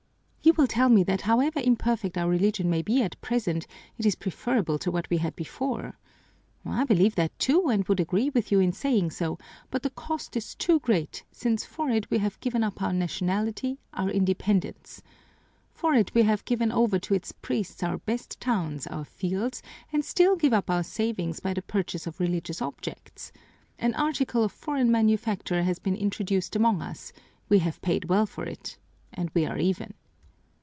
"You 0.43 0.53
will 0.57 0.67
tell 0.67 0.89
me 0.89 1.03
that 1.03 1.21
however 1.21 1.61
imperfect 1.63 2.17
our 2.17 2.27
religion 2.27 2.67
may 2.69 2.81
be 2.81 3.01
at 3.03 3.21
present, 3.21 3.67
it 3.97 4.05
is 4.07 4.15
preferable 4.15 4.77
to 4.79 4.91
what 4.91 5.09
we 5.09 5.17
had 5.19 5.35
before. 5.35 5.97
I 6.65 6.83
believe 6.83 7.13
that, 7.15 7.37
too, 7.39 7.69
and 7.69 7.87
would 7.87 7.99
agree 8.01 8.31
with 8.31 8.51
you 8.51 8.59
in 8.59 8.73
saying 8.73 9.11
so, 9.11 9.37
but 9.69 9.81
the 9.83 9.91
cost 9.91 10.35
is 10.35 10.55
too 10.55 10.79
great, 10.79 11.23
since 11.31 11.63
for 11.63 11.89
it 11.91 12.09
we 12.09 12.17
have 12.17 12.39
given 12.41 12.63
up 12.63 12.81
our 12.81 12.91
nationality, 12.91 13.79
our 13.93 14.09
independence. 14.09 15.01
For 15.73 15.93
it 15.93 16.13
we 16.13 16.23
have 16.23 16.43
given 16.43 16.71
over 16.71 16.97
to 16.99 17.13
its 17.13 17.31
priests 17.31 17.81
our 17.83 17.99
best 17.99 18.39
towns, 18.41 18.87
our 18.87 19.05
fields, 19.05 19.61
and 19.93 20.03
still 20.03 20.35
give 20.35 20.53
up 20.53 20.69
our 20.71 20.83
savings 20.83 21.39
by 21.39 21.53
the 21.53 21.61
purchase 21.61 22.07
of 22.07 22.19
religious 22.19 22.61
objects. 22.63 23.31
An 23.79 23.93
article 23.95 24.43
of 24.43 24.51
foreign 24.51 24.91
manufacture 24.91 25.63
has 25.63 25.79
been 25.79 25.95
introduced 25.95 26.55
among 26.57 26.81
us, 26.81 27.13
we 27.47 27.59
have 27.59 27.81
paid 27.81 28.05
well 28.05 28.25
for 28.25 28.43
it, 28.43 28.77
and 29.13 29.29
we 29.35 29.45
are 29.45 29.59
even. 29.59 29.93